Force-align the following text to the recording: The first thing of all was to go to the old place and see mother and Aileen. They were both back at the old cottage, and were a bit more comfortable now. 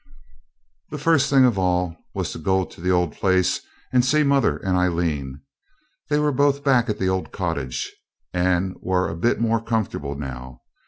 The 0.89 0.97
first 0.97 1.29
thing 1.29 1.45
of 1.45 1.59
all 1.59 1.95
was 2.15 2.31
to 2.31 2.39
go 2.39 2.65
to 2.65 2.81
the 2.81 2.89
old 2.89 3.13
place 3.13 3.61
and 3.93 4.03
see 4.03 4.23
mother 4.23 4.57
and 4.57 4.75
Aileen. 4.75 5.41
They 6.09 6.17
were 6.17 6.31
both 6.31 6.63
back 6.63 6.89
at 6.89 6.97
the 6.97 7.07
old 7.07 7.31
cottage, 7.31 7.95
and 8.33 8.75
were 8.81 9.07
a 9.07 9.15
bit 9.15 9.39
more 9.39 9.61
comfortable 9.61 10.15
now. 10.17 10.61